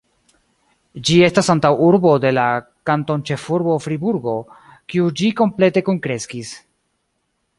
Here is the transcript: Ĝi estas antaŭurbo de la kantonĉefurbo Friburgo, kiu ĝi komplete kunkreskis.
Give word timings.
Ĝi 1.07 1.17
estas 1.27 1.49
antaŭurbo 1.53 2.13
de 2.23 2.31
la 2.37 2.45
kantonĉefurbo 2.91 3.77
Friburgo, 3.85 4.35
kiu 4.93 5.13
ĝi 5.21 5.31
komplete 5.43 5.87
kunkreskis. 5.91 6.57